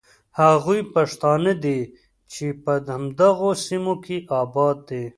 هغوی 0.39 0.79
پښتانه 0.93 1.53
دي 1.63 1.79
چې 2.31 2.45
په 2.63 2.73
همدغو 2.95 3.51
سیمو 3.67 3.93
کې 4.05 4.17
آباد 4.41 4.77
دي. 4.89 5.05